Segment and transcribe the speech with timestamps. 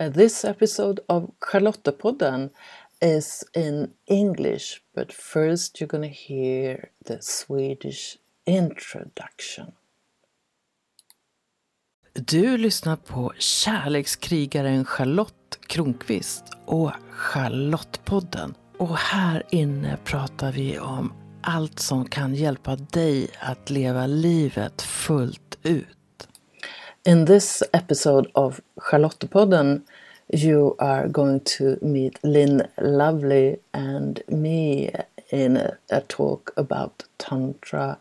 [0.00, 2.50] Uh, this episode of Charlottepodden
[3.02, 8.16] is in English, but first you're going to hear the Swedish
[8.46, 9.72] introduction.
[12.12, 18.54] Du lyssnar på kärlekskrigaren Charlotte Kronqvist och Charlottepodden.
[18.78, 21.12] Och här inne pratar vi om
[21.42, 25.99] allt som kan hjälpa dig att leva livet fullt ut.
[27.02, 29.84] In this episode of Charlottepodden
[30.30, 34.90] you are going to meet Lynn Lovely and me
[35.30, 37.98] in a, a talk about Tantra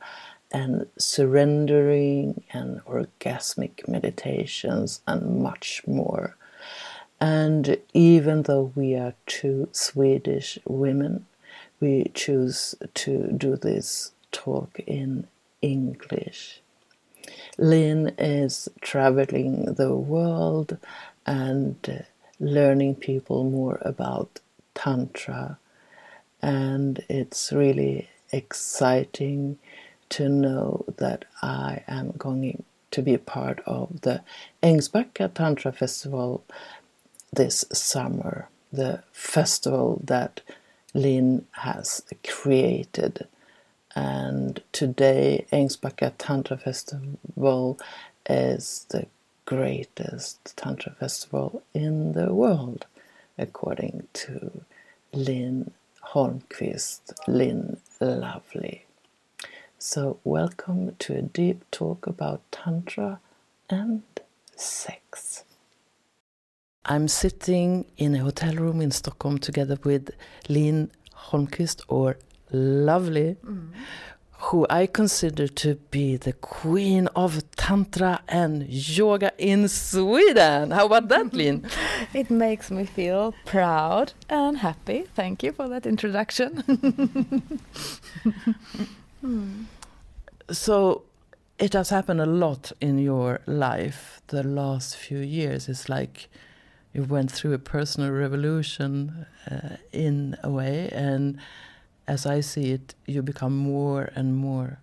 [0.52, 6.36] and surrendering and orgasmic meditations and much more.
[7.22, 11.26] And even though we are two Swedish women,
[11.80, 15.28] we choose to do this talk in
[15.62, 16.62] English.
[17.59, 20.77] Lynn is traveling the world
[21.26, 22.04] and uh,
[22.40, 24.40] learning people more about
[24.76, 25.59] Tantra,
[26.42, 29.59] and it's really exciting
[30.08, 34.22] to know that I am going to be a part of the
[34.64, 36.45] Ängsbacka Tantra Festival
[37.34, 40.39] this summer, the festival that
[40.94, 43.28] Lynn has created.
[44.00, 47.78] And today, Ängsbacka Tantra Festival
[48.30, 49.08] is the
[49.44, 52.86] greatest Tantra festival in the world,
[53.38, 54.61] according to
[55.11, 55.72] Lynn
[56.14, 58.86] Holmqvist, Lynn Lovely.
[59.78, 63.19] So, welcome to a deep talk about Tantra
[63.69, 64.03] and
[64.56, 65.44] sex.
[66.86, 70.11] I'm sitting in a hotel room in Stockholm together with
[70.47, 70.89] Linn
[71.31, 72.16] Holmqvist, or
[72.52, 73.69] Lovely, mm.
[74.39, 80.72] who I consider to be the queen of Tantra and yoga in Sweden.
[80.72, 81.66] How about that, Linn?
[82.14, 85.06] it makes me feel proud and happy.
[85.16, 86.64] Thank you for that introduction.
[89.22, 89.63] Hmm.
[90.50, 91.03] So,
[91.57, 95.68] it has happened a lot in your life the last few years.
[95.68, 96.29] It's like
[96.94, 101.38] you went through a personal revolution uh, in a way, and
[102.09, 104.80] as I see it, you become more and more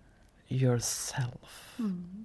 [0.47, 1.75] yourself.
[1.79, 2.23] Mm.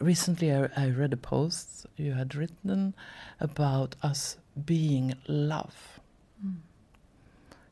[0.00, 2.94] Recently, I, I, read a post you had written
[3.40, 5.98] about us being love.
[6.44, 6.58] Mm.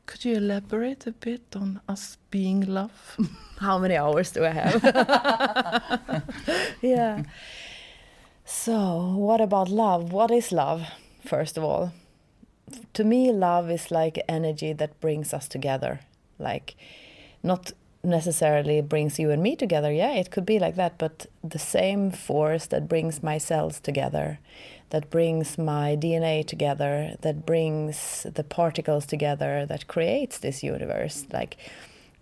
[0.06, 3.16] Could you elaborate a bit on us being love?
[3.59, 4.82] How many hours do I have?
[6.82, 7.22] yeah.
[8.44, 10.12] So, what about love?
[10.12, 10.87] What is love?
[11.26, 11.93] first of all.
[12.94, 16.00] To me, love is like energy that brings us together.
[16.38, 16.76] Like,
[17.42, 17.72] not
[18.06, 19.92] necessarily brings you and me together.
[19.92, 24.38] Yeah, it could be like that, but the same force that brings my cells together,
[24.91, 31.26] that brings my DNA together, that brings the particles together, that creates this universe.
[31.32, 31.56] Like,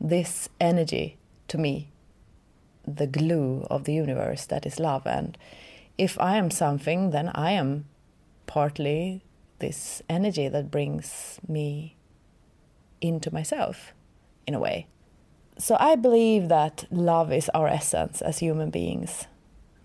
[0.01, 1.17] this energy
[1.49, 1.91] to me,
[2.87, 5.07] the glue of the universe, that is love.
[5.07, 5.37] And
[5.97, 7.87] if I am something, then I am
[8.47, 9.23] partly
[9.59, 11.97] this energy that brings me
[13.01, 13.94] into myself
[14.47, 14.87] in a way.
[15.59, 19.27] So I believe that love is our essence as human beings.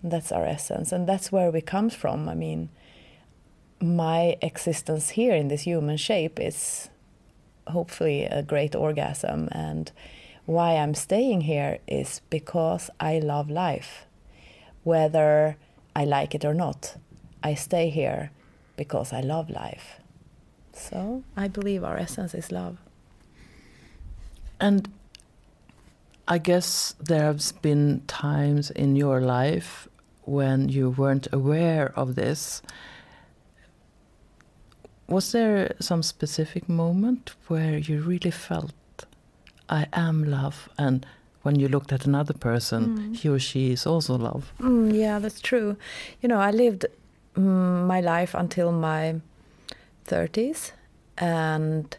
[0.02, 2.28] That's our essence, and that's where we come from.
[2.28, 2.70] I mean,
[3.80, 6.88] my existence here in this human shape is
[7.66, 9.92] hopefully a great orgasm, and
[10.46, 14.06] why I'm staying here is because I love life.
[14.82, 15.56] Whether
[15.94, 16.96] I like it or not,
[17.42, 18.30] I stay here
[18.76, 20.00] because I love life.
[20.72, 22.78] So I believe our essence is love.
[24.60, 24.88] And
[26.28, 29.88] I guess there have been times in your life
[30.22, 32.62] when you weren't aware of this.
[35.08, 38.72] Was there some specific moment where you really felt,
[39.68, 41.04] I am love, and
[41.42, 43.16] when you looked at another person, mm.
[43.16, 44.52] he or she is also love?
[44.60, 45.76] Mm, yeah, that's true.
[46.20, 46.86] You know, I lived
[47.36, 49.20] Mm, my life until my
[50.06, 50.72] 30s
[51.16, 51.96] and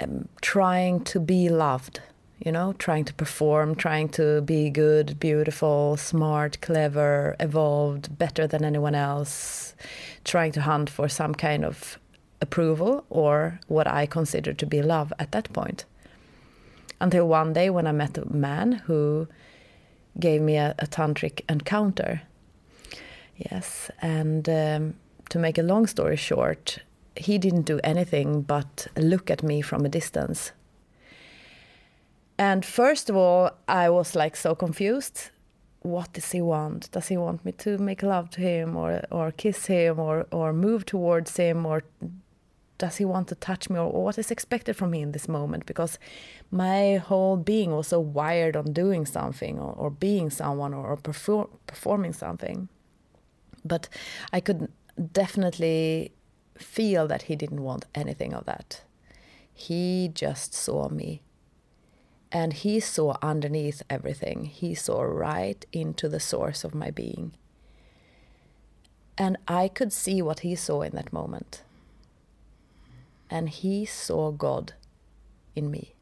[0.00, 2.00] um, trying to be loved
[2.44, 8.64] you know trying to perform trying to be good beautiful smart clever evolved better than
[8.64, 9.74] anyone else
[10.24, 11.98] trying to hunt for some kind of
[12.40, 15.84] approval or what i consider to be love at that point.
[17.00, 19.28] Until one day when i met a man who
[20.18, 22.22] gave me a, a tantric encounter.
[23.36, 24.94] Yes, and um,
[25.30, 26.80] to make a long story short,
[27.16, 30.52] he didn't do anything but look at me from a distance.
[32.38, 35.30] And first of all, I was like so confused.
[35.82, 36.90] what does he want?
[36.90, 40.52] Does he want me to make love to him or or kiss him or or
[40.52, 41.82] move towards him or
[42.80, 45.66] does he want to touch me or what is expected from me in this moment
[45.66, 45.98] because
[46.50, 50.96] my whole being was so wired on doing something or, or being someone or, or
[50.96, 52.68] perform, performing something
[53.64, 53.88] but
[54.32, 54.68] i could
[55.12, 56.10] definitely
[56.62, 58.82] feel that he didn't want anything of that.
[59.52, 61.22] He just saw me.
[62.32, 64.44] And he saw underneath everything.
[64.44, 67.32] He saw right into the source of my being.
[69.18, 71.62] And i could see what he saw in that moment.
[73.28, 74.72] And he saw God
[75.54, 75.94] in me.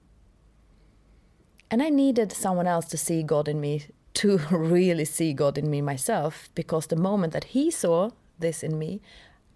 [1.70, 5.70] And I needed someone else to see God in me to really see God in
[5.70, 9.00] me myself because the moment that he saw this in me,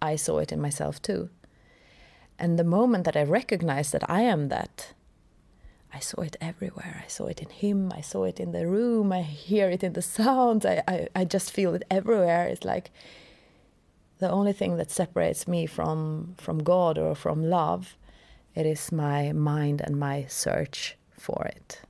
[0.03, 1.29] I saw it in myself too.
[2.37, 4.93] And the moment that I recognized that I am that,
[5.93, 7.03] I saw it everywhere.
[7.05, 7.91] I saw it in him.
[7.95, 9.11] I saw it in the room.
[9.11, 10.65] I hear it in the sounds.
[10.65, 12.47] I, I, I just feel it everywhere.
[12.47, 12.91] It's like
[14.19, 17.95] the only thing that separates me from from God or from love,
[18.55, 21.81] it is my mind and my search for it.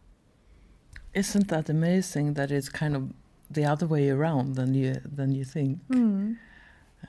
[1.13, 3.03] Isn't that amazing that it's kind of
[3.49, 5.79] the other way around than you than you think?
[5.89, 6.37] Mm.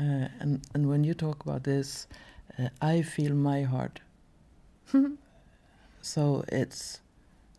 [0.01, 2.07] Uh, and and when you talk about this,
[2.59, 4.01] uh, I feel my heart.
[6.03, 7.01] so it's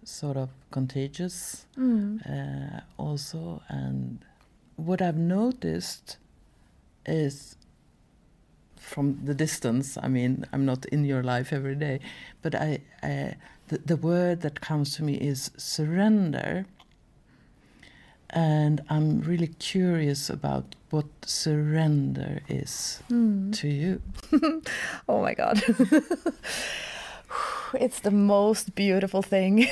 [0.04, 2.20] sort of contagious Mm.
[2.30, 4.20] uh, also, and
[4.76, 6.18] what I've noticed
[7.06, 7.58] is
[8.78, 9.98] from the distance.
[10.02, 12.00] I mean, I'm not in your life every day,
[12.42, 13.36] but I, I
[13.68, 16.66] the, the word that comes to me is surrender.
[18.32, 23.54] And I'm really curious about what surrender is Mm.
[23.60, 24.02] to you.
[25.08, 25.62] Oh my God.
[27.74, 29.60] it's the most beautiful thing.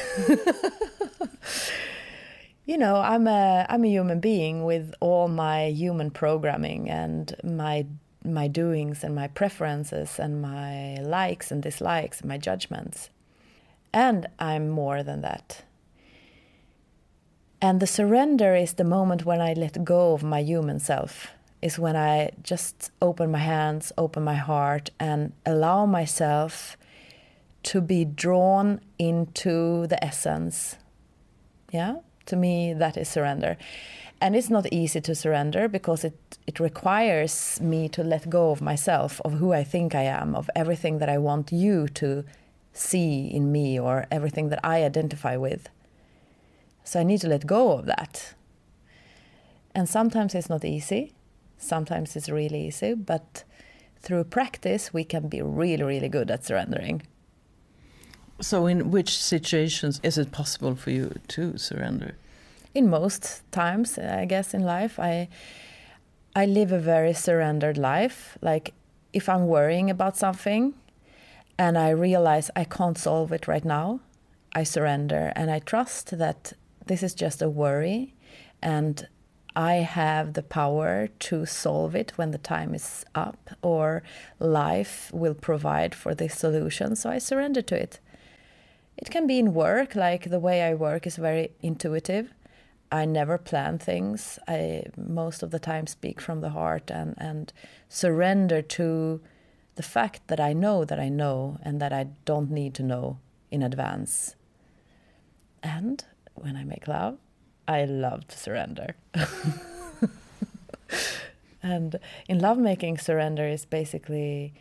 [2.66, 7.86] you know, I'm a I'm a human being with all my human programming and my
[8.24, 13.10] my doings and my preferences and my likes and dislikes and my judgments.
[13.94, 15.64] And I'm more than that.
[17.64, 21.28] And the surrender is the moment when I let go of my human self,
[21.62, 26.76] is when I just open my hands, open my heart, and allow myself
[27.72, 30.76] to be drawn into the essence.
[31.72, 32.00] Yeah?
[32.26, 33.56] To me, that is surrender.
[34.20, 38.62] And it's not easy to surrender because it, it requires me to let go of
[38.62, 42.26] myself, of who I think I am, of everything that I want you to
[42.74, 45.70] see in me or everything that I identify with.
[46.84, 48.34] So I need to let go of that.
[49.76, 51.14] And sometimes it's not easy,
[51.58, 53.44] sometimes it's really easy, but
[54.02, 57.02] through practice, we can be really, really good at surrendering.
[58.42, 62.16] So, in which situations is it possible for you to surrender?
[62.76, 65.30] In most times, I guess, in life, I
[66.36, 68.38] I live a very surrendered life.
[68.42, 68.74] Like
[69.14, 70.74] if I'm worrying about something
[71.60, 74.00] and I realize I can't solve it right now,
[74.54, 76.54] I surrender and I trust that
[76.86, 78.14] this is just a worry
[78.62, 79.08] and
[79.56, 84.02] I have the power to solve it when the time is up or
[84.40, 86.96] life will provide for this solution.
[86.96, 88.00] So I surrender to it.
[88.98, 92.34] It can be in work, like the way I work is very intuitive.
[92.92, 94.40] I never plan things.
[94.48, 97.52] I most of the time speak from the heart and, and
[97.90, 99.22] surrender to
[99.76, 103.18] the fact that I know that I know and that I don't need to know
[103.50, 104.36] in advance.
[105.62, 107.18] And when I make love,
[107.68, 108.96] I love to surrender.
[111.64, 114.54] and in lovemaking, surrender is basically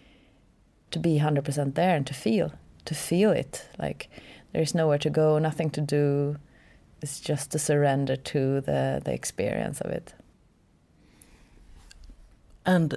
[0.90, 2.52] to be 100% there and to feel,
[2.84, 3.66] to feel it.
[3.78, 4.08] Like
[4.52, 6.36] there's nowhere to go, nothing to do.
[7.00, 10.14] It's just to surrender to the, the experience of it.
[12.64, 12.96] And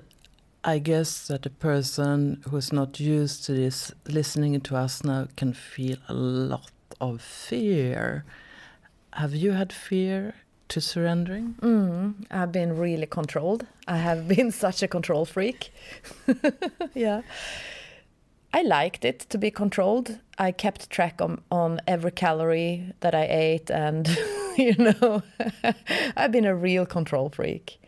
[0.64, 5.54] I guess that a person who's not used to this, listening to us now, can
[5.54, 8.26] feel a lot of fear.
[9.16, 10.34] Have you had fear
[10.68, 11.56] to surrendering?
[11.62, 13.66] Mm, I've been really controlled.
[13.88, 15.72] I have been such a control freak.
[16.94, 17.22] yeah.
[18.54, 20.20] I liked it to be controlled.
[20.38, 24.06] I kept track on, on every calorie that I ate, and
[24.58, 25.24] you know,
[26.18, 27.80] I've been a real control freak.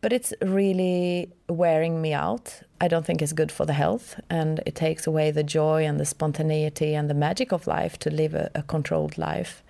[0.00, 2.62] But it's really wearing me out.
[2.80, 5.98] I don't think it's good for the health, and it takes away the joy and
[5.98, 9.64] the spontaneity and the magic of life to live a, a controlled life.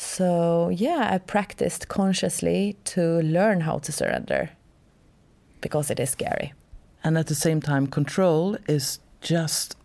[0.00, 4.50] So, yeah, I practiced consciously to learn how to surrender
[5.60, 6.52] because it is scary.
[7.02, 9.76] And at the same time, control is just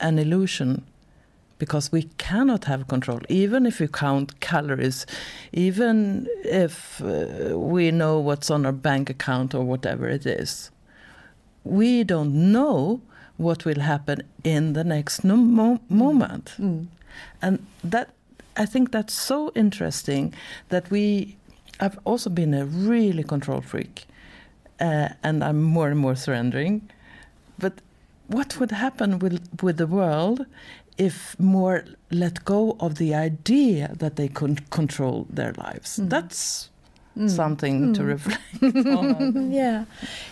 [0.00, 0.86] an illusion
[1.58, 5.04] because we cannot have control, even if we count calories,
[5.52, 10.70] even if uh, we know what's on our bank account or whatever it is.
[11.64, 13.02] We don't know
[13.36, 16.54] what will happen in the next no mo- moment.
[17.42, 18.08] And that
[18.60, 20.34] I think that's so interesting
[20.68, 21.36] that we
[21.80, 24.04] I've also been a really control freak.
[24.78, 26.90] Uh, and I'm more and more surrendering.
[27.58, 27.80] But
[28.26, 30.46] what would happen with with the world
[30.98, 35.98] if more let go of the idea that they could control their lives?
[35.98, 36.10] Mm.
[36.10, 36.70] That's
[37.16, 37.30] mm.
[37.30, 38.08] something to mm.
[38.14, 39.52] reflect on.
[39.52, 39.84] yeah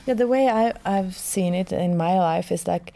[0.07, 2.95] yeah the way I, i've seen it in my life is like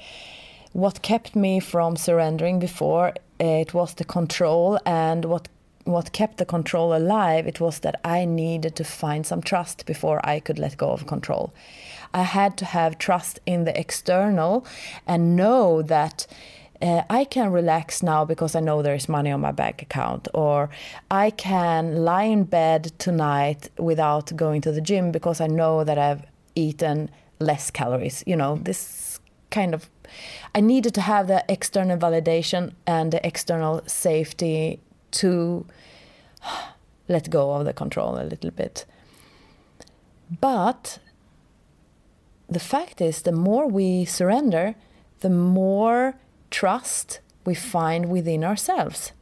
[0.72, 5.48] what kept me from surrendering before it was the control and what
[5.84, 10.20] what kept the control alive it was that i needed to find some trust before
[10.24, 11.52] i could let go of control
[12.14, 14.64] i had to have trust in the external
[15.06, 16.26] and know that
[16.82, 20.26] uh, I can relax now because I know there is money on my bank account,
[20.34, 20.68] or
[21.10, 25.96] I can lie in bed tonight without going to the gym because I know that
[25.96, 26.24] I've
[26.56, 28.24] eaten less calories.
[28.26, 29.88] You know, this kind of.
[30.54, 34.80] I needed to have the external validation and the external safety
[35.12, 35.66] to
[37.08, 38.84] let go of the control a little bit.
[40.40, 40.98] But
[42.48, 44.74] the fact is, the more we surrender,
[45.20, 46.14] the more
[46.50, 49.12] trust we find within ourselves.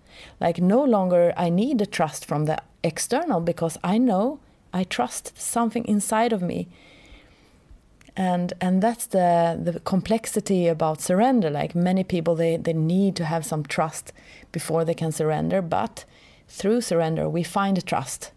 [0.41, 4.41] Like, no longer I need the trust from the external because I know
[4.73, 6.69] I trust something inside of me.
[8.21, 11.49] And and that's the the complexity about surrender.
[11.49, 14.12] Like many people, they, they need to have some trust
[14.53, 15.62] before they can surrender.
[15.62, 16.05] But
[16.47, 18.33] through surrender, we find a trust.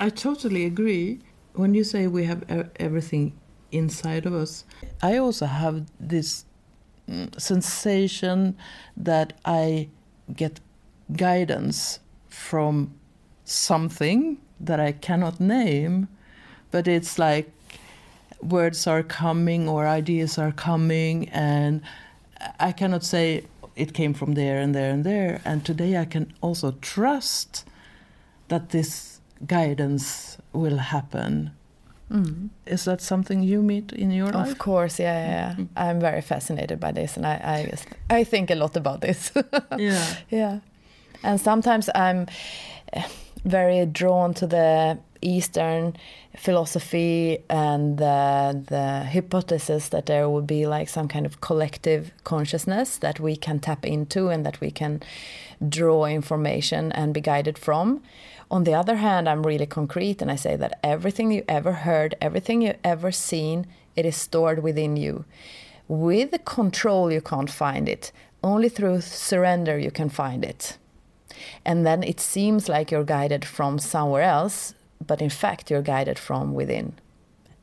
[0.00, 1.20] I totally agree.
[1.52, 2.42] When you say we have
[2.76, 3.34] everything
[3.70, 4.64] inside of us,
[5.02, 6.46] I also have this
[7.06, 8.56] mm, sensation
[8.96, 9.90] that I
[10.34, 10.60] get
[11.12, 12.00] guidance
[12.30, 12.94] from
[13.44, 16.08] something that I cannot name,
[16.70, 17.52] but it's like
[18.40, 21.82] words are coming or ideas are coming, and
[22.60, 23.44] I cannot say
[23.76, 25.40] it came from there and there and there.
[25.44, 27.64] And today I can also trust
[28.48, 31.52] that this guidance will happen.
[32.10, 32.48] Mm.
[32.66, 34.52] Is that something you meet in your life?
[34.52, 35.30] Of course, yeah, yeah.
[35.30, 35.52] yeah.
[35.52, 35.64] Mm-hmm.
[35.76, 39.32] I'm very fascinated by this, and I I, just, I think a lot about this.
[39.78, 40.06] Yeah.
[40.30, 40.60] yeah,
[41.22, 42.26] and sometimes I'm
[43.44, 45.96] very drawn to the Eastern
[46.36, 52.98] philosophy and the, the hypothesis that there would be like some kind of collective consciousness
[52.98, 55.02] that we can tap into and that we can
[55.68, 58.02] draw information and be guided from.
[58.50, 62.14] On the other hand, I'm really concrete and I say that everything you ever heard,
[62.20, 65.24] everything you ever seen, it is stored within you.
[65.88, 68.12] With the control, you can't find it.
[68.42, 70.78] Only through surrender, you can find it.
[71.64, 74.74] And then it seems like you're guided from somewhere else,
[75.08, 76.92] but in fact, you're guided from within.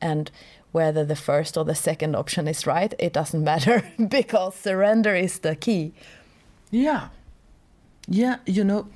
[0.00, 0.30] And
[0.72, 5.38] whether the first or the second option is right, it doesn't matter because surrender is
[5.38, 5.94] the key.
[6.70, 7.08] Yeah.
[8.08, 8.86] Yeah, you know,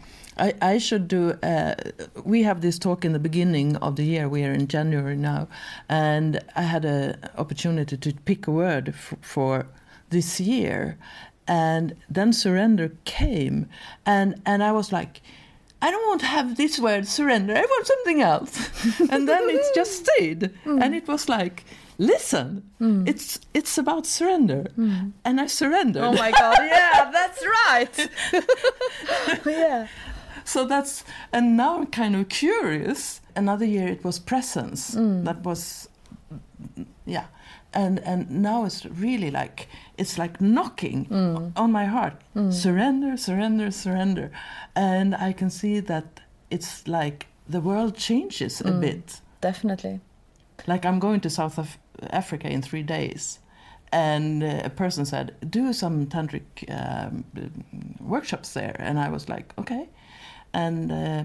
[0.40, 1.32] I, I should do.
[1.42, 1.74] Uh,
[2.24, 4.28] we have this talk in the beginning of the year.
[4.28, 5.48] We are in January now,
[5.88, 9.66] and I had an opportunity to pick a word for
[10.10, 10.96] this year,
[11.46, 13.68] and then surrender came,
[14.06, 15.20] and and I was like.
[15.82, 17.56] I don't want to have this word surrender.
[17.56, 19.00] I want something else.
[19.10, 20.50] and then it just stayed.
[20.64, 20.82] Mm.
[20.82, 21.64] And it was like,
[21.98, 23.08] listen, mm.
[23.08, 24.66] it's it's about surrender.
[24.76, 25.12] Mm.
[25.24, 26.02] And I surrendered.
[26.02, 28.08] Oh my God, yeah, that's right.
[29.46, 29.88] yeah.
[30.44, 33.20] so that's and now I'm kind of curious.
[33.34, 34.88] Another year it was presence.
[34.96, 35.88] That was
[37.06, 37.26] yeah.
[37.72, 39.68] And and now it's really like
[40.00, 41.06] it's like knocking
[41.56, 42.14] on my heart.
[42.52, 44.30] Surrender, surrender, surrender.
[44.74, 49.20] And I can see that it's like the world changes a bit.
[49.40, 50.00] Definitely.
[50.66, 51.78] Like I'm going to South Af-
[52.10, 53.40] Africa in three days,
[53.92, 57.24] and uh, a person said, "Do some tantric um,
[58.00, 59.88] workshops there," and I was like, "Okay."
[60.52, 61.24] And uh,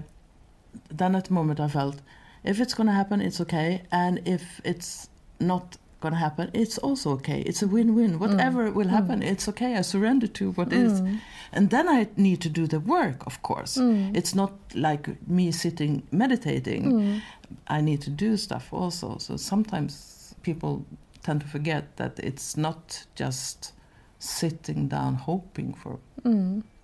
[0.98, 1.96] then at the moment I felt,
[2.44, 5.08] if it's going to happen, it's okay, and if it's
[5.40, 7.40] not going to happen, it's also okay.
[7.40, 8.14] It's a win-win.
[8.14, 8.18] Mm.
[8.18, 8.90] Whatever will mm.
[8.90, 9.76] happen, it's okay.
[9.76, 11.20] I surrender to what is, mm.
[11.52, 13.26] and then I need to do the work.
[13.26, 13.78] Of course,
[14.14, 17.22] it's not like me sitting meditating.
[17.68, 19.18] I need to do stuff also.
[19.18, 20.84] So sometimes people
[21.22, 23.72] tend to forget that it's not just
[24.18, 25.98] sitting down hoping for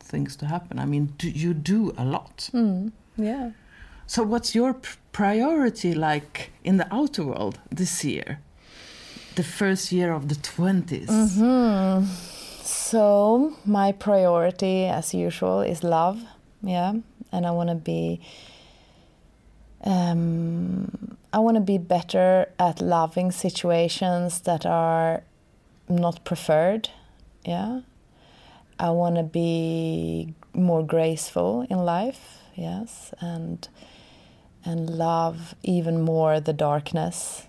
[0.01, 0.79] things to happen.
[0.79, 2.51] I mean, do, you do a lot.
[3.17, 3.51] Yeah.
[4.07, 4.77] So, what's your
[5.13, 8.41] priority like in the outer world this year?
[9.35, 11.09] The first year of the 20s.
[12.63, 16.23] So my priority, as usual, is love.
[16.63, 16.95] Yeah,
[17.33, 18.21] and I want to be.
[19.85, 25.23] Um, I want to be better at loving situations that are
[25.89, 26.91] not preferred.
[27.45, 27.81] Yeah,
[28.79, 32.39] I want to be more graceful in life.
[32.55, 33.67] Yes, and
[34.65, 37.47] and love even more the darkness.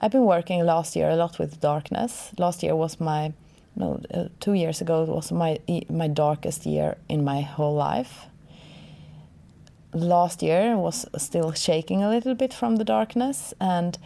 [0.00, 2.30] I've been working last year a lot with darkness.
[2.38, 3.32] Last year was my
[3.74, 5.58] no, uh, two years ago it was my
[5.90, 8.26] my darkest year in my whole life.
[9.92, 13.98] Last year was still shaking a little bit from the darkness, and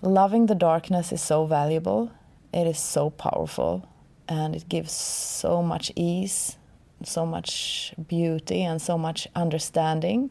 [0.00, 2.12] loving the darkness is so valuable.
[2.52, 3.88] It is so powerful,
[4.28, 6.56] and it gives so much ease,
[7.02, 10.30] so much beauty, and so much understanding.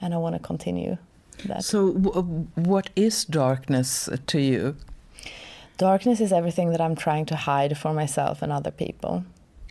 [0.00, 0.96] And I want to continue
[1.48, 1.64] that.
[1.64, 4.76] So, w- what is darkness to you?
[5.78, 9.24] Darkness is everything that I'm trying to hide for myself and other people.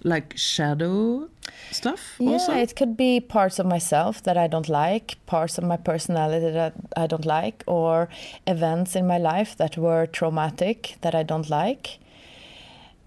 [0.04, 1.30] Like shadow
[1.72, 2.16] stuff?
[2.20, 2.54] Yeah, also?
[2.56, 6.74] it could be parts of myself that I don't like, parts of my personality that
[6.98, 8.10] I don't like, or
[8.48, 12.00] events in my life that were traumatic that I don't like.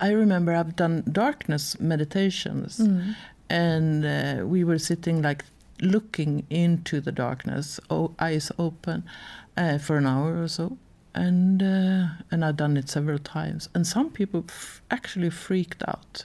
[0.01, 3.15] I remember I've done darkness meditations, Mm.
[3.51, 5.45] and uh, we were sitting like
[5.85, 9.05] looking into the darkness, o- eyes open,
[9.57, 10.77] uh, for an hour or so.
[11.15, 13.69] And uh, and I've done it several times.
[13.75, 16.25] And some people f- actually freaked out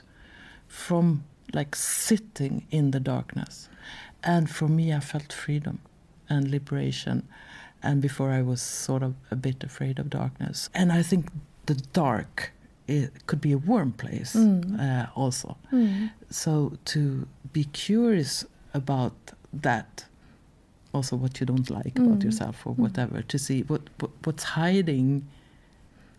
[0.66, 3.68] from like sitting in the darkness.
[4.24, 5.78] And for me, I felt freedom
[6.28, 7.28] and liberation.
[7.82, 10.68] And before, I was sort of a bit afraid of darkness.
[10.74, 11.26] And I think
[11.66, 12.52] the dark
[12.88, 15.56] it could be a warm place uh, also.
[16.30, 19.12] So to be curious about
[19.52, 20.04] that,
[20.92, 22.28] also what you don't like about mm-hmm.
[22.28, 22.82] yourself or mm-hmm.
[22.82, 25.26] whatever, to see what, what what's hiding,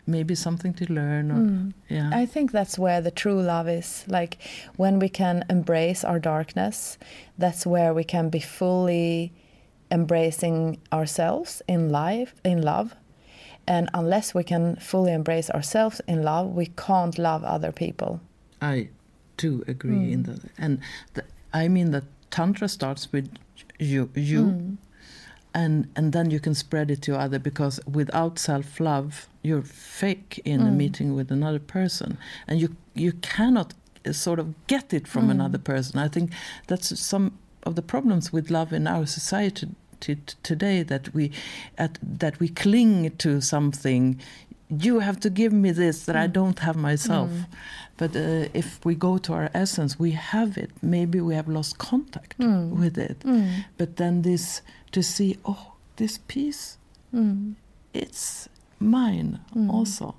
[0.07, 1.31] maybe something to learn.
[1.31, 1.73] Or, mm.
[1.89, 2.09] Yeah.
[2.13, 4.05] I think that's where the true love is.
[4.07, 4.37] Like
[4.75, 6.97] when we can embrace our darkness,
[7.37, 9.31] that's where we can be fully
[9.89, 12.95] embracing ourselves in life, in love.
[13.67, 18.19] And unless we can fully embrace ourselves in love, we can't love other people.
[18.61, 18.89] I
[19.37, 20.25] do agree in mm.
[20.27, 20.79] that, and
[21.13, 23.29] the, I mean that tantra starts with
[23.79, 24.77] you, you, mm.
[25.53, 30.41] and and then you can spread it to other because without self love, you're fake
[30.45, 30.75] in a mm.
[30.75, 32.17] meeting with another person,
[32.47, 33.73] and you you cannot
[34.05, 35.31] uh, sort of get it from mm.
[35.31, 35.99] another person.
[35.99, 36.31] I think
[36.67, 39.67] that's some of the problems with love in our society
[40.43, 41.31] today that we
[41.77, 44.19] at, that we cling to something.
[44.69, 47.29] You have to give me this that I don't have myself.
[48.01, 50.71] But uh, if we go to our essence, we have it.
[50.81, 52.81] Maybe we have lost contact hmm.
[52.81, 53.17] with it.
[53.21, 53.49] Hmm.
[53.77, 56.79] But then this to see, oh, this piece,
[57.11, 57.51] hmm.
[57.93, 60.15] it's mine also.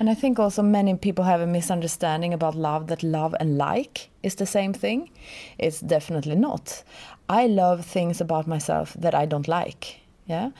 [0.00, 4.10] And I think also many people have a misunderstanding about love that love and like
[4.24, 5.08] is the same thing.
[5.56, 6.82] It's definitely not.
[7.28, 10.00] I love things about myself that I don't like.
[10.26, 10.50] Yeah.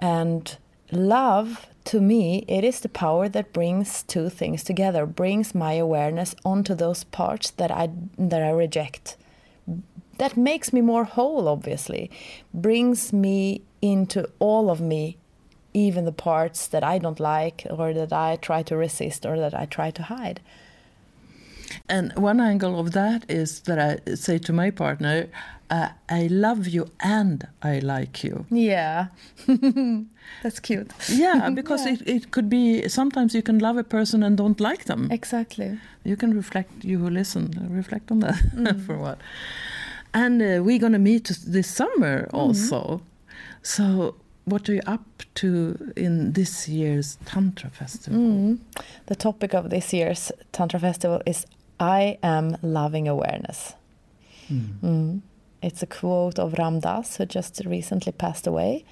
[0.00, 0.56] And
[0.90, 6.34] love to me it is the power that brings two things together, brings my awareness
[6.44, 9.16] onto those parts that I that I reject.
[10.18, 12.10] That makes me more whole obviously.
[12.52, 15.16] Brings me into all of me
[15.72, 19.54] even the parts that I don't like or that I try to resist or that
[19.54, 20.40] I try to hide.
[21.88, 25.28] And one angle of that is that I say to my partner,
[25.70, 28.46] uh, I love you and I like you.
[28.50, 29.08] Yeah.
[30.42, 30.92] That's cute.
[31.08, 31.92] Yeah, because Yeah.
[31.92, 35.08] It, it could be sometimes you can love a person and don't like them.
[35.10, 35.78] Exactly.
[36.04, 39.18] You can reflect, you who listen, reflect on that for a while.
[40.14, 43.02] And uh, we're going to meet this summer also.
[43.62, 44.14] So,
[44.46, 45.04] what are you up
[45.34, 48.18] to in this year's Tantra Festival?
[48.18, 48.58] Mm.
[49.06, 51.46] The topic of this year's Tantra Festival is
[51.80, 53.74] I am loving awareness.
[54.50, 55.20] Mm.
[55.62, 58.84] It's a quote of Ram Dass, who just recently passed away.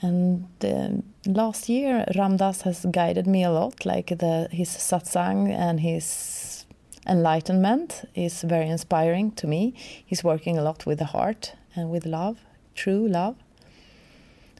[0.00, 0.88] And uh,
[1.26, 6.66] last year, Ram Dass has guided me a lot, like the, his satsang and his
[7.06, 9.74] enlightenment is very inspiring to me.
[10.04, 12.38] He's working a lot with the heart and with love,
[12.74, 13.36] true love.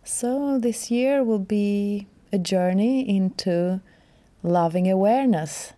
[0.04, 3.80] So this year will be a journey into
[4.42, 5.72] loving awareness,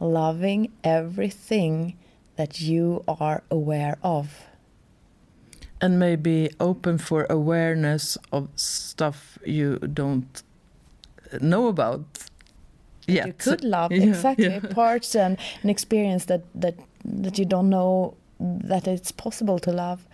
[0.00, 1.96] loving everything
[2.36, 4.44] that you are aware of.
[5.80, 10.42] And maybe open for awareness of stuff you don't
[11.40, 12.04] know about
[13.06, 13.26] yet.
[13.26, 14.60] You could love Yeah, exactly yeah.
[14.60, 20.06] parts and an experience that that that you don't know that it's possible to love.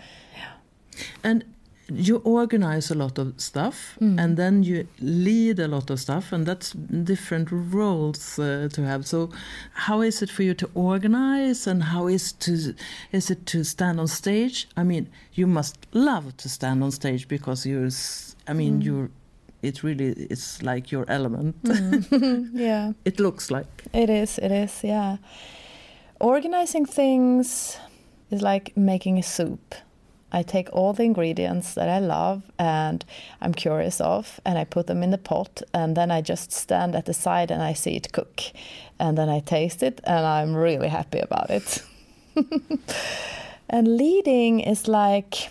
[1.22, 1.44] And
[1.88, 4.18] you organize a lot of stuff mm.
[4.18, 9.06] and then you lead a lot of stuff and that's different roles uh, to have.
[9.06, 9.30] So
[9.72, 12.74] how is it for you to organize and how is to
[13.12, 14.66] is it to stand on stage?
[14.76, 17.90] I mean you must love to stand on stage because you're
[18.46, 18.84] i mean mm.
[18.84, 19.10] you're
[19.64, 21.62] it really it's like your element.
[21.64, 22.50] Mm.
[22.54, 22.92] Yeah.
[23.04, 23.84] it looks like.
[23.92, 25.16] It is, it is, yeah.
[26.20, 27.78] Organizing things
[28.30, 29.74] is like making a soup.
[30.34, 33.04] I take all the ingredients that I love and
[33.40, 36.96] I'm curious of, and I put them in the pot, and then I just stand
[36.96, 38.40] at the side and I see it cook.
[38.98, 41.82] And then I taste it, and I'm really happy about it.
[43.70, 45.50] and leading is like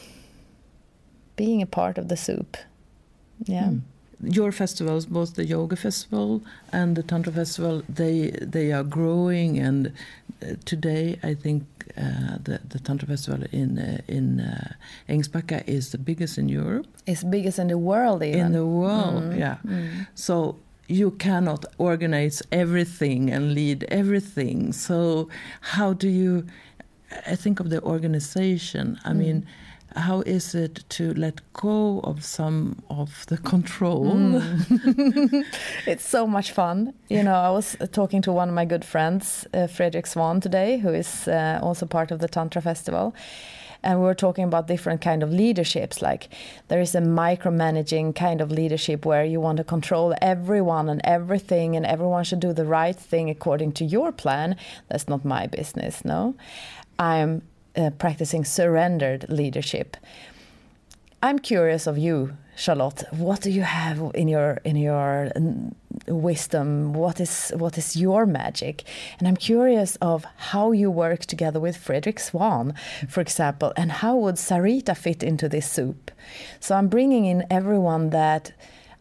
[1.37, 2.57] being a part of the soup.
[3.45, 3.69] Yeah.
[3.69, 3.92] Hmm.
[4.23, 9.59] Your festivals, both the yoga festival and the tantra festival, they they are growing.
[9.59, 11.63] And uh, today, I think
[11.97, 14.73] uh, the the tantra festival in uh, in uh,
[15.09, 18.39] Ängsbacka is the biggest in Europe, It's biggest in the world, even.
[18.45, 19.33] in the world.
[19.35, 19.57] Yeah.
[20.15, 20.55] So
[20.87, 24.73] you cannot organize everything and lead everything.
[24.73, 25.27] So
[25.61, 26.43] how do you?
[27.31, 28.97] I think of the organization.
[29.05, 29.45] I mean.
[29.95, 34.41] How is it to let go of some of the control?
[35.85, 36.93] It's so much fun.
[37.09, 40.41] You know, I was uh, talking to one of my good friends, uh, Fredrik Swan,
[40.41, 43.13] today, who is uh, also part of the Tantra Festival.
[43.83, 46.01] And we were talking about different kind of leaderships.
[46.01, 46.29] Like
[46.69, 51.75] there is a micromanaging kind of leadership where you want to control everyone and everything,
[51.75, 54.55] and everyone should do the right thing according to your plan.
[54.87, 56.05] That's not my business.
[56.05, 56.33] No,
[56.97, 57.41] I'm
[57.75, 59.97] uh, practicing surrendered leadership.
[61.21, 63.05] I'm curious of you, Charlotte.
[63.11, 65.31] What do you have in your in your
[66.07, 66.91] wisdom?
[66.93, 68.83] What is what is your magic?
[69.17, 72.73] And I'm curious of how you work together with Fredrik Swan,
[73.07, 76.11] for example, and how would Sarita fit into this soup?
[76.59, 78.51] So I'm bringing in everyone that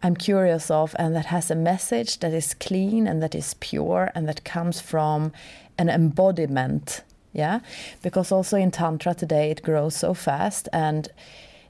[0.04, 4.12] I'm curious of and that has a message that is clean and that is pure
[4.14, 5.32] and that comes from
[5.78, 7.02] an embodiment.
[7.32, 7.60] Yeah,
[8.02, 11.08] because also in Tantra today it grows so fast and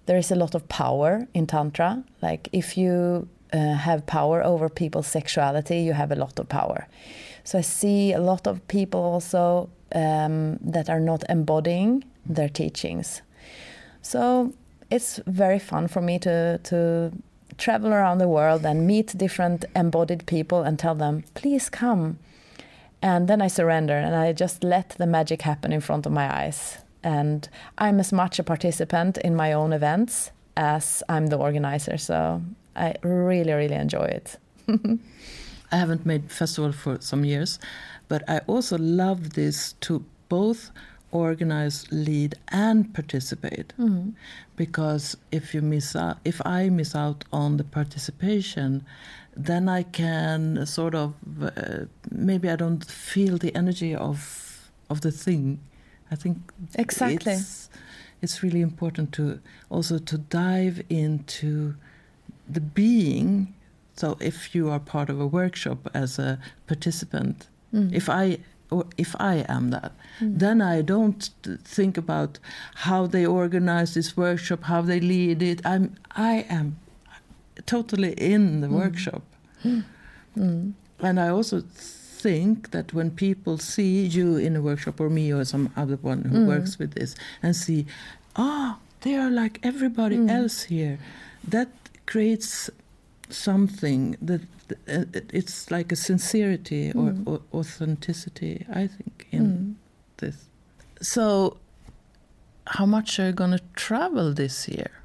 [0.06, 2.02] there is a lot of power in tantra.
[2.20, 6.86] Like if you uh, have power over people's sexuality you have a lot of power.
[7.44, 13.22] So i see a lot of people also um, that are not embodying their teachings.
[14.00, 14.52] So
[14.90, 17.12] it's very fun for me to to
[17.58, 22.18] travel around the world and meet different embodied people and tell them please come
[23.02, 26.44] and then i surrender and i just let the magic happen in front of my
[26.44, 31.98] eyes and I'm as much a participant in my own events as I'm the organizer.
[31.98, 32.42] So
[32.76, 34.36] I really, really enjoy it.
[34.68, 37.58] I haven't made festival for some years,
[38.08, 40.70] but I also love this to both
[41.10, 43.72] organize, lead, and participate.
[43.78, 44.10] Mm-hmm.
[44.56, 48.84] Because if you miss out, if I miss out on the participation,
[49.36, 55.10] then I can sort of uh, maybe I don't feel the energy of of the
[55.10, 55.58] thing.
[56.10, 56.36] I think
[56.74, 57.32] Exactly.
[57.32, 57.70] it's,
[58.20, 59.40] it's really important to
[59.70, 61.74] also to dive into
[62.48, 63.54] the being.
[63.96, 68.38] So if you are part of a workshop as a participant, if I
[68.70, 71.30] or if I am that, then I don't
[71.64, 72.38] think about
[72.74, 75.60] how they organize this workshop, how they lead it.
[75.64, 76.76] I'm I am
[77.66, 78.72] totally in the mm.
[78.72, 79.22] workshop.
[79.64, 79.84] Mm.
[80.36, 80.72] Mm.
[81.00, 85.44] And I also think that when people see you in a workshop or me or
[85.44, 87.86] some other one who works with this and see,
[88.36, 90.98] ah, they are like everybody else here,
[91.46, 91.68] that
[92.06, 92.70] creates
[93.28, 94.42] something that
[94.88, 99.76] uh, it's like a sincerity or, or authenticity, I think, in
[100.18, 100.48] this.
[101.00, 101.58] So,
[102.66, 105.01] how much are you going to travel this year?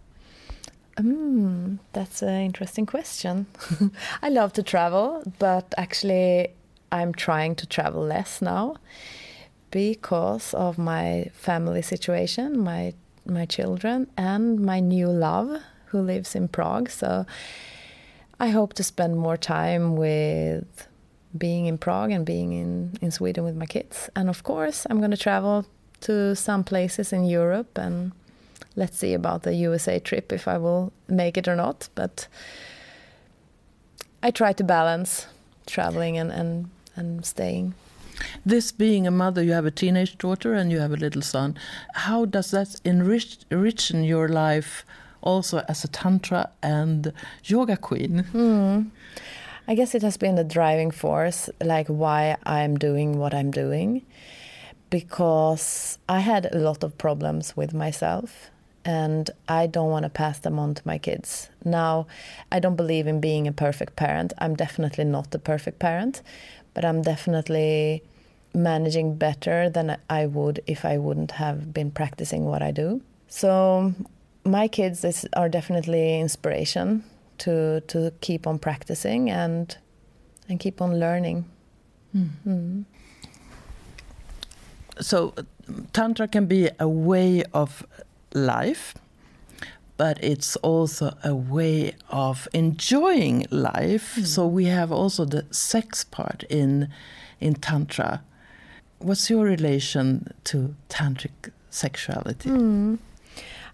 [0.97, 3.45] Mm, that's an interesting question.
[4.21, 6.49] I love to travel, but actually,
[6.91, 8.77] I'm trying to travel less now
[9.69, 12.93] because of my family situation, my
[13.25, 16.89] my children, and my new love who lives in Prague.
[16.89, 17.25] So
[18.39, 20.87] I hope to spend more time with
[21.37, 24.09] being in Prague and being in, in Sweden with my kids.
[24.15, 25.65] And of course, I'm going to travel
[26.01, 28.11] to some places in Europe and
[28.77, 31.89] let's see about the USA trip if I will make it or not.
[31.95, 32.27] But
[34.23, 35.27] I try to balance
[35.65, 37.73] traveling and, and, and staying.
[38.45, 41.57] This being a mother, you have a teenage daughter and you have a little son.
[41.93, 44.85] How does that enrich enrichen your life
[45.21, 47.13] also as a tantra and
[47.43, 48.19] yoga queen?
[48.31, 48.81] Hmm.
[49.67, 54.03] I guess it has been the driving force, like why I'm doing what I'm doing,
[54.89, 58.49] because I had a lot of problems with myself
[58.87, 61.49] and I don't want to pass them on to my kids.
[61.65, 62.07] Now,
[62.51, 64.31] I don't believe in being a perfect parent.
[64.37, 66.21] I'm definitely not a perfect parent,
[66.73, 68.01] but I'm definitely
[68.53, 73.01] managing better than I would if I wouldn't have been practicing what I do.
[73.27, 73.93] So,
[74.45, 77.03] my kids is, are definitely inspiration
[77.39, 79.77] to to keep on practicing and
[80.47, 81.43] and keep on learning.
[82.15, 82.85] Mm.
[85.01, 85.33] So,
[85.91, 87.85] Tantra can be a way of
[88.33, 88.93] life,
[89.97, 94.15] but it's also a way of enjoying life.
[94.15, 94.25] Mm.
[94.25, 96.89] So we have also the sex part in
[97.39, 98.21] in Tantra.
[98.99, 102.49] What's your relation to tantric sexuality?
[102.49, 102.97] Mm.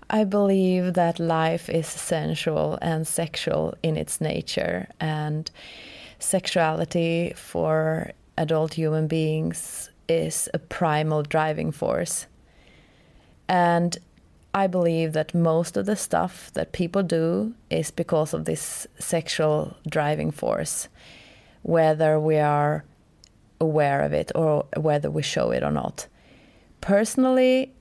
[0.09, 5.49] I believe that life is sensual and sexual in its nature, and
[6.19, 12.27] sexuality for adult human beings is a primal driving force.
[13.47, 13.97] And
[14.53, 19.75] I believe that most of the stuff that people do is because of this sexual
[19.89, 20.89] driving force,
[21.63, 22.83] whether we are
[23.59, 26.07] aware of it or whether we show it or not.
[26.81, 27.71] Personally,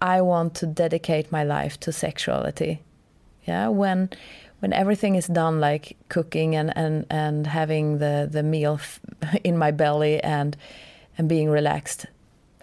[0.00, 2.82] I want to dedicate my life to sexuality.
[3.44, 4.10] Yeah, when
[4.60, 8.80] when everything is done like cooking and and and having the the meal
[9.44, 10.56] in my belly and
[11.18, 12.06] and being relaxed,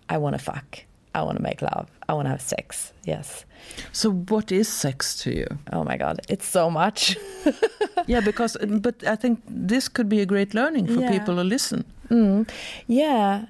[0.08, 0.89] I want to fuck.
[1.16, 1.90] I want to make love.
[2.08, 2.94] I want to have sex.
[3.04, 3.46] Yes.
[3.92, 5.48] So, what is sex to you?
[5.74, 7.18] Oh my God, it's so much.
[8.08, 11.12] yeah, because, but I think this could be a great learning for yeah.
[11.12, 11.86] people to listen.
[12.10, 12.50] Mm.
[12.88, 13.46] Yeah.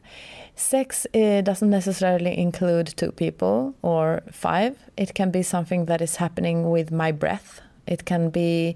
[0.56, 4.78] Sex uh, doesn't necessarily include two people or five.
[4.98, 7.62] It can be something that is happening with my breath.
[7.88, 8.76] It can be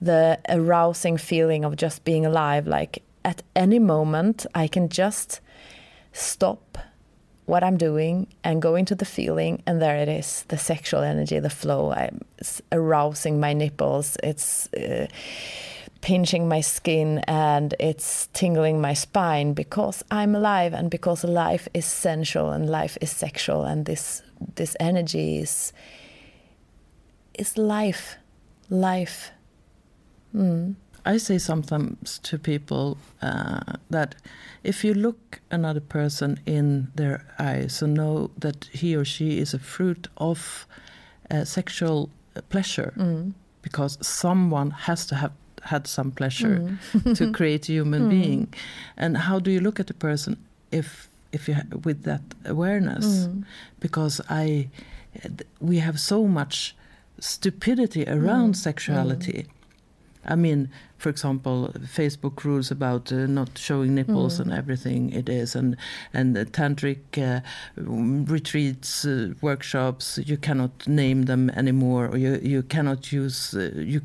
[0.00, 2.66] the arousing feeling of just being alive.
[2.66, 5.40] Like at any moment, I can just
[6.12, 6.78] stop
[7.46, 11.38] what I'm doing and go into the feeling, and there it is the sexual energy,
[11.38, 11.92] the flow.
[11.92, 12.20] I'm,
[12.72, 15.06] arousing my nipples, it's uh,
[16.00, 21.86] pinching my skin, and it's tingling my spine because I'm alive and because life is
[21.86, 24.22] sensual and life is sexual, and this
[24.56, 25.72] this energy is
[27.38, 28.16] is life,
[28.70, 29.30] life.
[30.34, 30.74] Mm.
[31.06, 34.16] I say sometimes to people uh, that
[34.64, 39.54] if you look another person in their eyes and know that he or she is
[39.54, 40.66] a fruit of
[41.30, 42.10] uh, sexual
[42.48, 43.32] pleasure, mm.
[43.62, 47.14] because someone has to have had some pleasure mm.
[47.16, 48.10] to create a human mm.
[48.10, 48.54] being,
[48.96, 50.36] and how do you look at the person
[50.72, 53.06] if if you with that awareness?
[53.28, 53.44] Mm.
[53.78, 54.68] Because I,
[55.60, 56.74] we have so much
[57.20, 58.56] stupidity around mm.
[58.56, 59.46] sexuality
[60.26, 64.40] I mean, for example, Facebook rules about uh, not showing nipples mm.
[64.40, 65.76] and everything it is, and
[66.12, 67.40] and tantric uh,
[67.76, 70.18] retreats, uh, workshops.
[70.24, 74.02] You cannot name them anymore, or you you cannot use uh, you.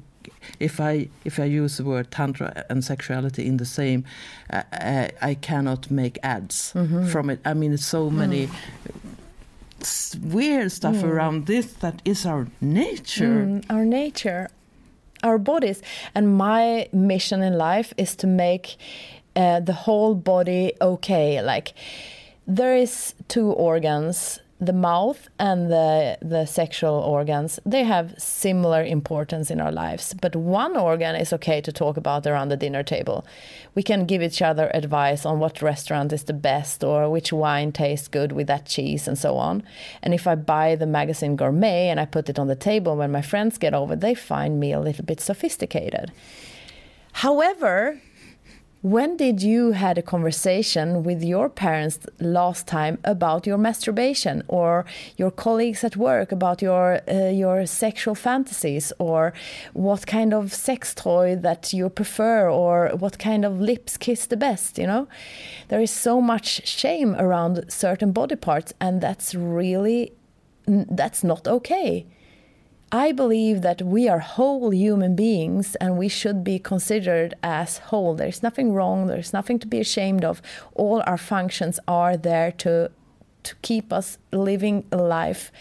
[0.59, 4.03] If I if I use the word tantra and sexuality in the same,
[4.51, 7.07] I, I, cannot make ads mm -hmm.
[7.07, 7.39] from it.
[7.45, 8.45] I mean, so many.
[8.45, 8.51] Mm
[10.21, 11.11] weird stuff mm.
[11.11, 13.45] around this that is our nature.
[13.45, 14.49] Mm, our nature
[15.23, 15.81] our bodies.
[16.15, 18.77] And my mission in life is to make
[19.35, 21.41] uh, the whole body okay.
[21.41, 21.73] Like
[22.47, 29.49] there is two organs the mouth and the the sexual organs they have similar importance
[29.49, 30.13] in our lives.
[30.13, 33.25] But one organ is okay to talk about around the dinner table.
[33.73, 37.71] We can give each other advice on what restaurant is the best or which wine
[37.71, 39.63] tastes good with that cheese and so on.
[40.03, 43.11] And if i buy the magazine gourmet and i put it on the table when
[43.11, 46.11] my friends get over they find me a little bit sophisticated.
[47.13, 47.99] However
[48.81, 54.85] when did you had a conversation with your parents last time about your masturbation or
[55.17, 59.33] your colleagues at work about your uh, your sexual fantasies or
[59.73, 64.37] what kind of sex toy that you prefer or what kind of lips kiss the
[64.37, 65.07] best, you know?
[65.67, 70.13] There is so much shame around certain body parts and that's really
[70.65, 72.07] that's not okay.
[72.91, 78.15] I believe that we are whole human beings and we should be considered as whole.
[78.15, 80.41] There's nothing wrong, there's nothing to be ashamed of.
[80.75, 82.91] All our functions are there to
[83.43, 85.51] to keep us living a life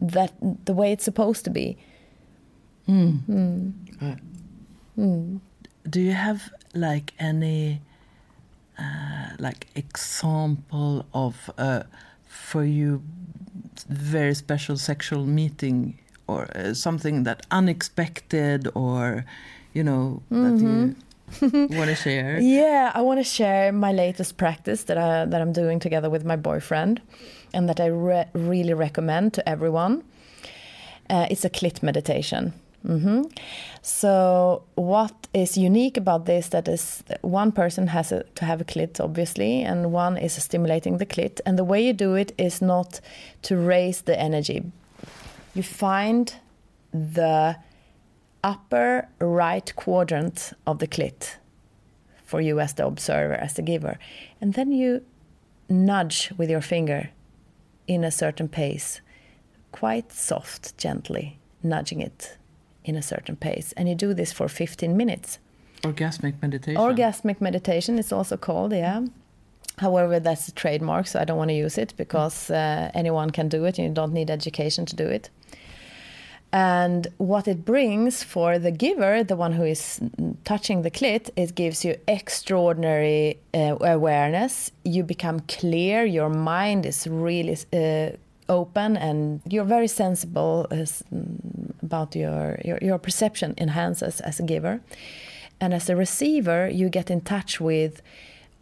[0.00, 0.32] that
[0.66, 1.78] the way it's supposed to be.
[2.88, 3.20] Mm.
[3.26, 3.72] Mm.
[4.02, 4.16] Uh,
[4.98, 5.40] mm.
[5.88, 7.80] Do you have like any
[8.78, 11.84] uh, like example of uh,
[12.26, 13.02] for you
[13.88, 19.24] very special sexual meeting or uh, something that unexpected or
[19.72, 20.42] you know mm -hmm.
[20.44, 21.76] that you mm-hmm.
[21.78, 25.52] want to share yeah i want to share my latest practice that i that i'm
[25.52, 27.00] doing together with my boyfriend
[27.52, 30.02] and that i re really recommend to everyone
[31.10, 32.52] Uh, it's a clit meditation.
[32.86, 33.22] hmm
[33.82, 38.64] So what is unique about this that is one person has a, to have a
[38.64, 42.62] clit obviously, and one is stimulating the clit, and the way you do it is
[42.62, 43.00] not
[43.42, 44.62] to raise the energy.
[45.54, 46.34] You find
[46.92, 47.56] the
[48.42, 51.36] upper right quadrant of the clit
[52.24, 53.98] for you as the observer, as the giver,
[54.40, 55.04] and then you
[55.68, 57.10] nudge with your finger
[57.86, 59.00] in a certain pace,
[59.72, 62.36] quite soft, gently nudging it
[62.84, 63.72] in a certain pace.
[63.76, 65.38] And you do this for 15 minutes.
[65.82, 66.80] Orgasmic meditation.
[66.80, 69.04] Orgasmic meditation, it's also called, yeah.
[69.78, 73.48] However, that's a trademark, so I don't want to use it because uh, anyone can
[73.48, 75.30] do it and you don't need education to do it.
[76.54, 80.00] And what it brings for the giver, the one who is
[80.44, 84.70] touching the clit, it gives you extraordinary uh, awareness.
[84.84, 88.10] You become clear, your mind is really uh,
[88.48, 91.02] open, and you're very sensible as,
[91.82, 94.80] about your, your, your perception enhances as a giver.
[95.60, 98.00] And as a receiver, you get in touch with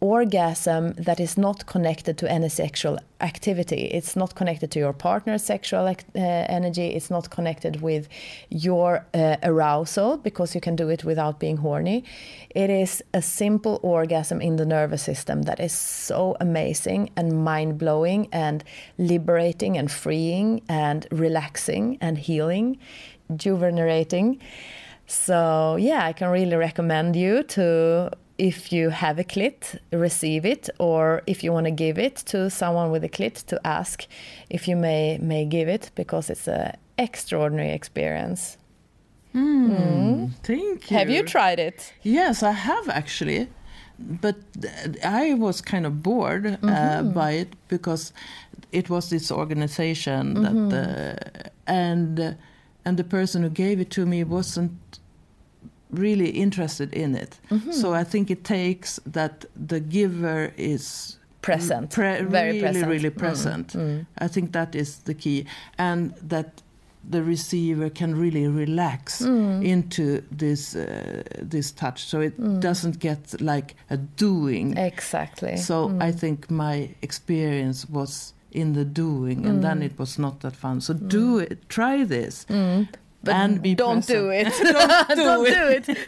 [0.02, 3.84] orgasm that is not connected to any sexual activity.
[3.84, 6.88] It's not connected to your partner's sexual uh, energy.
[6.88, 8.08] It's not connected with
[8.50, 12.04] your uh, arousal because you can do it without being horny.
[12.50, 17.78] It is a simple orgasm in the nervous system that is so amazing and mind
[17.78, 18.64] blowing and
[18.98, 22.76] liberating and freeing and relaxing and healing,
[23.36, 24.40] juvenating.
[25.06, 28.10] So, yeah, I can really recommend you to
[28.42, 32.50] if you have a clit, receive it, or if you want to give it to
[32.50, 34.06] someone with a clit, to ask
[34.50, 38.58] if you may may give it because it's an extraordinary experience.
[39.32, 40.30] Mm, mm.
[40.42, 40.96] Thank you.
[40.96, 41.92] Have you tried it?
[42.02, 43.46] Yes, I have actually,
[43.96, 44.36] but
[45.04, 46.68] I was kind of bored mm -hmm.
[46.68, 47.12] uh, mm-hmm.
[47.12, 48.12] by it because
[48.72, 50.42] it was this organization -hmm.
[50.44, 52.32] that uh, and uh,
[52.84, 55.01] and the person who gave it to me wasn't
[55.92, 57.38] really interested in it.
[57.50, 57.72] Mm-hmm.
[57.72, 62.90] So I think it takes that the giver is present, pre- very really, present.
[62.90, 63.72] really present.
[63.72, 64.06] Mm.
[64.18, 65.46] I think that is the key,
[65.78, 66.62] and that
[67.10, 69.64] the receiver can really relax mm.
[69.64, 72.60] into this uh, this touch, so it mm.
[72.60, 74.76] doesn't get like a doing.
[74.78, 75.56] Exactly.
[75.56, 80.54] So I think my experience was in the doing, and then it was not that
[80.54, 80.80] fun.
[80.80, 82.46] So do it, try this.
[83.24, 84.54] But and be don't present.
[84.58, 85.16] do it.
[85.16, 85.84] don't do don't it.
[85.84, 85.94] do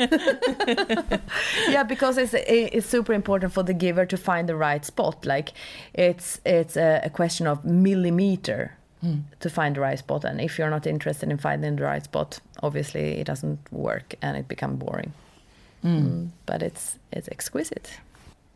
[1.13, 1.21] it.
[1.69, 5.25] yeah, because it's it's super important for the giver to find the right spot.
[5.25, 5.53] Like
[5.93, 9.23] it's it's a, a question of millimeter mm.
[9.41, 10.25] to find the right spot.
[10.25, 14.37] And if you're not interested in finding the right spot, obviously it doesn't work and
[14.37, 15.13] it becomes boring.
[15.85, 16.03] Mm.
[16.03, 18.01] Mm, but it's it's exquisite.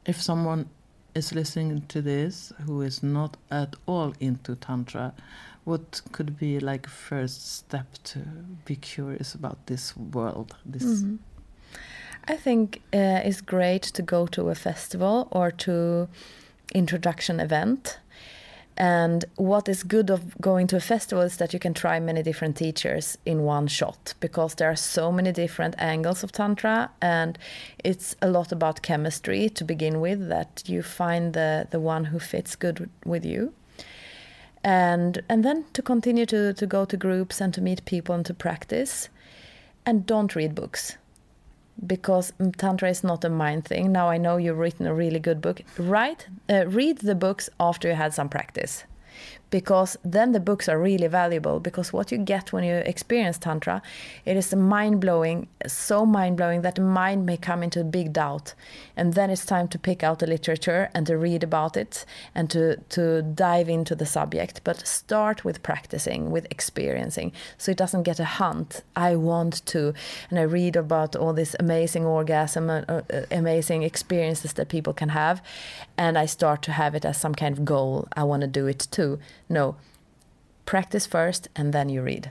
[0.06, 0.68] If someone
[1.14, 5.12] is listening to this who is not at all into tantra
[5.68, 8.18] what could be like a first step to
[8.64, 11.18] be curious about this world this mm -hmm.
[12.34, 15.72] i think uh, it's great to go to a festival or to
[16.74, 18.00] introduction event
[18.78, 22.22] and what is good of going to a festival is that you can try many
[22.22, 27.38] different teachers in one shot because there are so many different angles of tantra and
[27.84, 32.18] it's a lot about chemistry to begin with that you find the the one who
[32.18, 33.52] fits good with you
[34.64, 38.26] and and then to continue to to go to groups and to meet people and
[38.26, 39.08] to practice.
[39.86, 40.98] And don't read books
[41.86, 43.92] because tantra is not a mind thing.
[43.92, 45.62] Now i know you've written a really good book.
[45.78, 48.84] Write uh, read the books after you had some practice
[49.50, 53.82] because then the books are really valuable because what you get when you experience tantra
[54.24, 58.54] it is mind-blowing so mind-blowing that the mind may come into big doubt.
[58.96, 62.50] And then it's time to pick out the literature and to read about it and
[62.50, 64.60] to to dive into the subject.
[64.64, 68.82] But start with practicing with experiencing so it doesn't get a hunt.
[68.96, 69.94] I want to.
[70.30, 75.10] And i read about all this amazing orgasm uh, uh, amazing experiences that people can
[75.10, 75.42] have
[75.96, 78.08] and i start to have it as some kind of goal.
[78.16, 79.76] I want to do it too no,
[80.66, 82.30] practice first and then you read.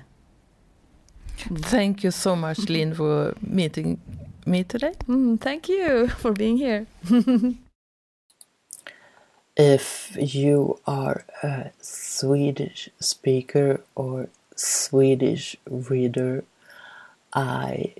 [1.37, 3.99] Thank you so much, Linn, for meeting
[4.45, 4.93] me today.
[5.07, 6.87] Mm, thank you for being here.
[9.55, 16.43] if you are a Swedish speaker or Swedish reader,
[17.33, 17.93] I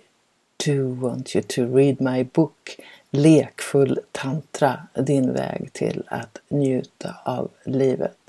[0.57, 2.77] do want you to read my book
[3.11, 8.26] Lekfull tantra, din väg till att njuta av livet.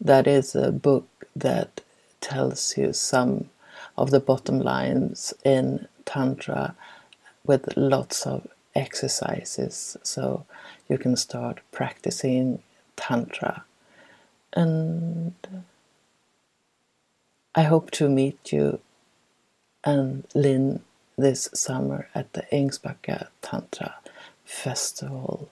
[0.00, 1.80] That is a book that
[2.20, 3.50] tells you some
[3.96, 6.74] of the bottom lines in Tantra
[7.44, 10.44] with lots of exercises so
[10.88, 12.62] you can start practicing
[12.96, 13.64] Tantra.
[14.52, 15.34] And
[17.54, 18.80] I hope to meet you
[19.84, 20.82] and Linn
[21.16, 23.96] this summer at the Ängsbacka Tantra
[24.44, 25.50] Festival.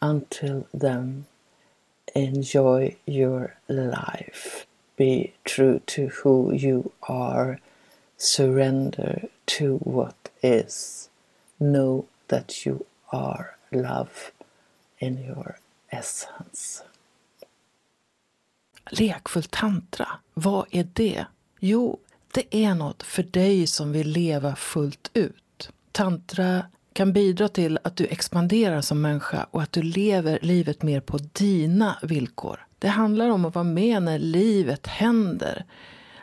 [0.00, 1.26] Until then,
[2.14, 4.66] enjoy your life.
[4.96, 7.58] Be true to who you are.
[8.16, 11.08] Surrender to what is.
[11.58, 14.32] Know that you are love
[14.98, 15.58] in your
[15.90, 16.82] essence.
[18.90, 21.26] Lekfull tantra, vad är det?
[21.60, 21.98] Jo,
[22.32, 25.70] det är något för dig som vill leva fullt ut.
[25.92, 26.66] Tantra
[27.00, 31.18] kan bidra till att du expanderar som människa och att du lever livet mer på
[31.18, 32.66] dina villkor.
[32.78, 35.64] Det handlar om att vara med när livet händer.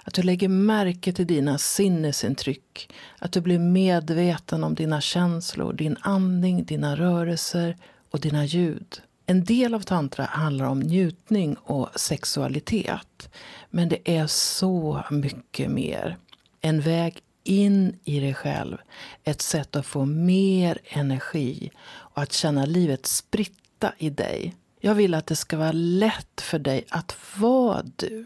[0.04, 2.94] Att du lägger märke till dina sinnesintryck.
[3.20, 7.78] Att du blir medveten om dina känslor, din andning, dina rörelser
[8.12, 9.02] och dina ljud.
[9.26, 13.30] En del av tantra handlar om njutning och sexualitet.
[13.70, 16.18] Men det är så mycket mer.
[16.62, 18.78] En väg in i dig själv.
[19.24, 24.56] Ett sätt att få mer energi och att känna livet spritta i dig.
[24.80, 28.26] Jag vill att det ska vara lätt för dig att vara du.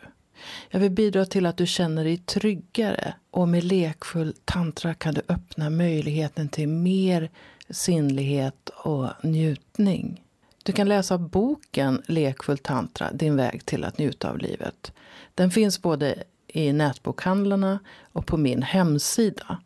[0.69, 5.21] Jag vill bidra till att du känner dig tryggare och med lekfull tantra kan du
[5.27, 7.29] öppna möjligheten till mer
[7.69, 10.23] sinnlighet och njutning.
[10.63, 14.93] Du kan läsa boken Lekfull tantra, din väg till att njuta av livet.
[15.35, 17.79] Den finns både i nätbokhandlarna
[18.11, 19.57] och på min hemsida.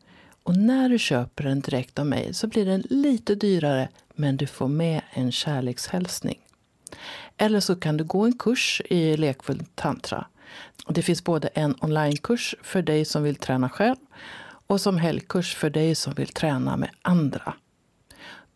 [0.44, 4.48] Och när du köper den direkt av mig så blir den lite dyrare men du
[4.48, 6.40] får med en kärlekshälsning.
[7.38, 10.26] Eller så kan du gå en kurs i lekfull tantra.
[10.88, 13.96] Det finns både en onlinekurs för dig som vill träna själv
[14.68, 17.54] och som helgkurs för dig som vill träna med andra.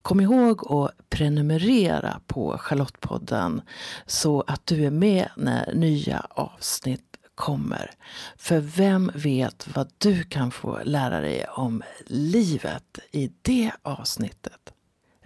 [0.03, 3.63] Kom ihåg att prenumerera på Charlottepodden
[4.07, 7.91] så att du är med när nya avsnitt kommer.
[8.37, 14.73] För vem vet vad du kan få lära dig om livet i det avsnittet?